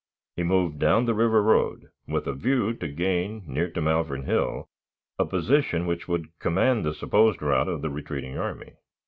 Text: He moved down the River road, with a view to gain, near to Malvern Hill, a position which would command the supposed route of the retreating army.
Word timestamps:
He 0.35 0.41
moved 0.41 0.79
down 0.79 1.05
the 1.05 1.13
River 1.13 1.43
road, 1.43 1.89
with 2.07 2.25
a 2.25 2.33
view 2.33 2.73
to 2.73 2.87
gain, 2.87 3.43
near 3.45 3.69
to 3.69 3.81
Malvern 3.83 4.23
Hill, 4.23 4.67
a 5.19 5.27
position 5.27 5.85
which 5.85 6.07
would 6.07 6.39
command 6.39 6.83
the 6.83 6.95
supposed 6.95 7.39
route 7.43 7.67
of 7.69 7.83
the 7.83 7.91
retreating 7.91 8.35
army. 8.35 8.73